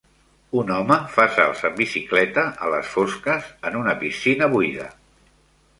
[0.61, 4.91] Un home fa salts en bicicleta a les fosques en una piscina buida.